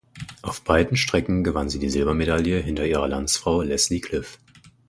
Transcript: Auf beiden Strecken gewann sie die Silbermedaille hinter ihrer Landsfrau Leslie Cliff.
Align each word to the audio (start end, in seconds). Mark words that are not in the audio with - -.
Auf 0.41 0.63
beiden 0.63 0.97
Strecken 0.97 1.43
gewann 1.43 1.69
sie 1.69 1.77
die 1.77 1.91
Silbermedaille 1.91 2.57
hinter 2.59 2.87
ihrer 2.87 3.07
Landsfrau 3.07 3.61
Leslie 3.61 4.01
Cliff. 4.01 4.39